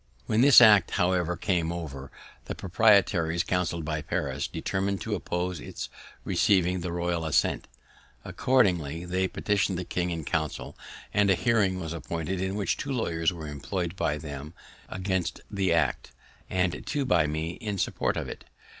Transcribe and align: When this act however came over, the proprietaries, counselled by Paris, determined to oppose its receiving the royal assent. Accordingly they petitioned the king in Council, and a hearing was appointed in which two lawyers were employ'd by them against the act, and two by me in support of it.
When 0.25 0.41
this 0.41 0.61
act 0.61 0.89
however 0.97 1.37
came 1.37 1.71
over, 1.71 2.11
the 2.45 2.55
proprietaries, 2.55 3.43
counselled 3.45 3.85
by 3.85 4.01
Paris, 4.01 4.47
determined 4.47 4.99
to 5.01 5.13
oppose 5.13 5.59
its 5.59 5.89
receiving 6.23 6.79
the 6.81 6.91
royal 6.91 7.23
assent. 7.23 7.67
Accordingly 8.25 9.05
they 9.05 9.27
petitioned 9.27 9.77
the 9.77 9.85
king 9.85 10.09
in 10.09 10.25
Council, 10.25 10.75
and 11.13 11.29
a 11.29 11.35
hearing 11.35 11.79
was 11.79 11.93
appointed 11.93 12.41
in 12.41 12.55
which 12.55 12.77
two 12.77 12.91
lawyers 12.91 13.31
were 13.31 13.47
employ'd 13.47 13.95
by 13.95 14.17
them 14.17 14.55
against 14.89 15.39
the 15.51 15.71
act, 15.71 16.11
and 16.49 16.83
two 16.87 17.05
by 17.05 17.27
me 17.27 17.51
in 17.61 17.77
support 17.77 18.17
of 18.17 18.27
it. 18.27 18.45